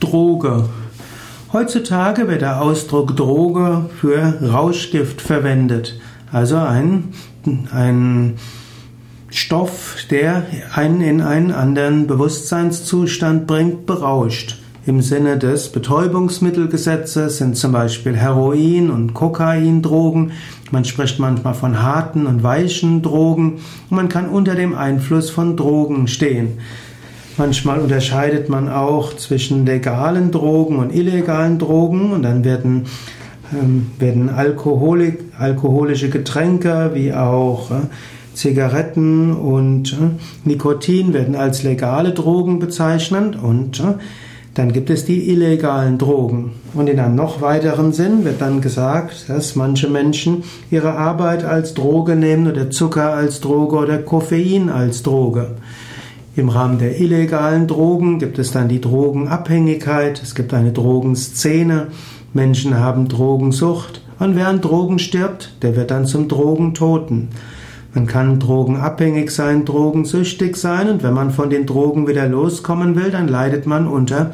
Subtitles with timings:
[0.00, 0.64] Droge.
[1.52, 6.00] Heutzutage wird der Ausdruck Droge für Rauschgift verwendet.
[6.32, 7.08] Also ein,
[7.72, 8.34] ein
[9.30, 14.60] Stoff, der einen in einen anderen Bewusstseinszustand bringt, berauscht.
[14.86, 20.32] Im Sinne des Betäubungsmittelgesetzes sind zum Beispiel Heroin und Kokain Drogen.
[20.70, 23.58] Man spricht manchmal von harten und weichen Drogen.
[23.90, 26.58] Und man kann unter dem Einfluss von Drogen stehen.
[27.36, 32.86] Manchmal unterscheidet man auch zwischen legalen Drogen und illegalen Drogen und dann werden,
[33.52, 37.74] ähm, werden Alkoholik, alkoholische Getränke wie auch äh,
[38.34, 43.94] Zigaretten und äh, Nikotin werden als legale Drogen bezeichnet und äh,
[44.54, 46.52] dann gibt es die illegalen Drogen.
[46.74, 51.74] Und in einem noch weiteren Sinn wird dann gesagt, dass manche Menschen ihre Arbeit als
[51.74, 55.52] Droge nehmen oder Zucker als Droge oder Koffein als Droge.
[56.36, 61.88] Im Rahmen der illegalen Drogen gibt es dann die Drogenabhängigkeit, es gibt eine Drogenszene,
[62.32, 67.30] Menschen haben Drogensucht und wer an Drogen stirbt, der wird dann zum Drogentoten.
[67.94, 73.10] Man kann drogenabhängig sein, drogensüchtig sein und wenn man von den Drogen wieder loskommen will,
[73.10, 74.30] dann leidet man unter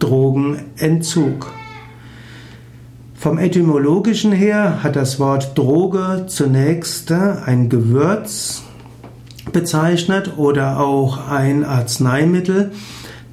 [0.00, 1.50] Drogenentzug.
[3.14, 8.67] Vom etymologischen her hat das Wort Droge zunächst ein Gewürz
[9.52, 12.72] bezeichnet oder auch ein Arzneimittel.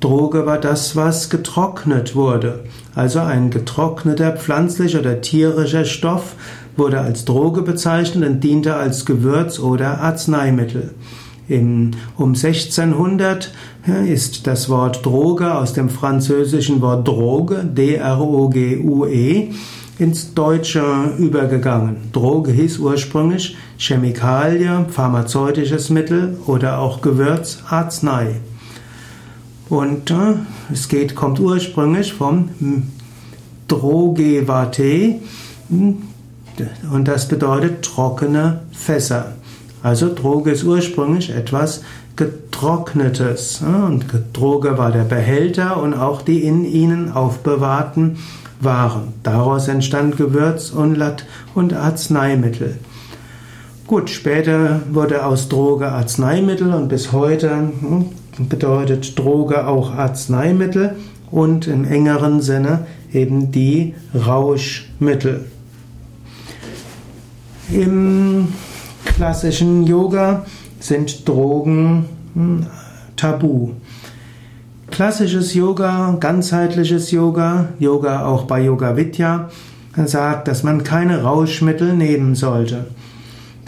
[0.00, 2.64] Droge war das, was getrocknet wurde.
[2.94, 6.34] Also ein getrockneter pflanzlicher oder tierischer Stoff
[6.76, 10.94] wurde als Droge bezeichnet und diente als Gewürz oder Arzneimittel.
[11.48, 13.52] Im, um 1600
[14.06, 19.50] ist das Wort Droge aus dem französischen Wort Droge, D-R-O-G-U-E,
[19.98, 20.82] ins Deutsche
[21.18, 21.96] übergegangen.
[22.12, 28.36] Droge hieß ursprünglich Chemikalie, pharmazeutisches Mittel oder auch Gewürz, Arznei.
[29.68, 30.34] Und äh,
[30.72, 32.48] es geht, kommt ursprünglich vom
[33.68, 35.16] Drogevate
[35.68, 39.34] und das bedeutet trockene Fässer.
[39.84, 41.82] Also Droge ist ursprünglich etwas
[42.16, 43.60] Getrocknetes.
[43.60, 48.16] Und Droge war der Behälter und auch die in ihnen aufbewahrten
[48.60, 49.12] waren.
[49.22, 52.78] Daraus entstand Gewürz und, Lat und Arzneimittel.
[53.86, 58.06] Gut, später wurde aus Droge Arzneimittel und bis heute hm,
[58.48, 60.96] bedeutet Droge auch Arzneimittel
[61.30, 65.44] und im engeren Sinne eben die Rauschmittel.
[67.70, 68.48] Im
[69.04, 70.44] klassischen Yoga
[70.80, 72.66] sind Drogen hm,
[73.16, 73.70] tabu.
[74.90, 79.50] Klassisches Yoga, ganzheitliches Yoga, Yoga auch bei Yoga Vidya,
[80.04, 82.86] sagt, dass man keine Rauschmittel nehmen sollte.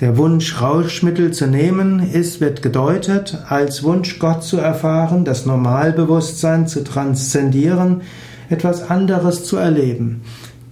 [0.00, 6.66] Der Wunsch, Rauschmittel zu nehmen, ist, wird gedeutet als Wunsch, Gott zu erfahren, das Normalbewusstsein
[6.66, 8.02] zu transzendieren,
[8.50, 10.22] etwas anderes zu erleben.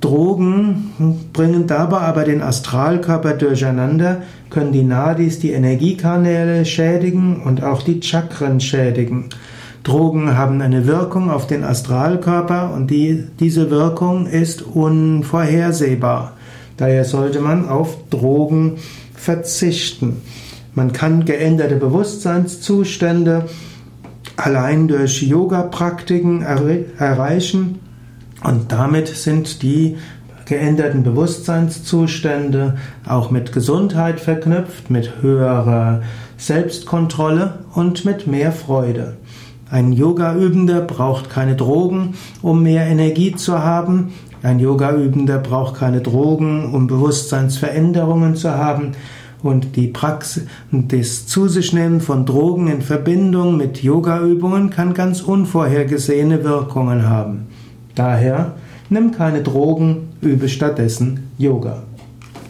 [0.00, 7.82] Drogen bringen dabei aber den Astralkörper durcheinander, können die Nadis, die Energiekanäle schädigen und auch
[7.82, 9.30] die Chakren schädigen.
[9.84, 16.32] Drogen haben eine Wirkung auf den Astralkörper und die, diese Wirkung ist unvorhersehbar.
[16.76, 18.74] Daher sollte man auf Drogen
[19.14, 20.18] verzichten.
[20.74, 23.46] Man kann geänderte Bewusstseinszustände
[24.36, 27.80] allein durch Yoga-Praktiken erreichen
[28.46, 29.96] und damit sind die
[30.44, 36.02] geänderten Bewusstseinszustände auch mit Gesundheit verknüpft, mit höherer
[36.36, 39.16] Selbstkontrolle und mit mehr Freude.
[39.68, 44.12] Ein Yoga-Übender braucht keine Drogen, um mehr Energie zu haben.
[44.44, 48.92] Ein Yoga-Übender braucht keine Drogen, um Bewusstseinsveränderungen zu haben.
[49.42, 55.20] Und die Praxis, das Zu sich nehmen von Drogen in Verbindung mit Yoga-Übungen kann ganz
[55.20, 57.48] unvorhergesehene Wirkungen haben.
[57.96, 58.52] Daher
[58.90, 61.82] nimm keine Drogen, übe stattdessen Yoga.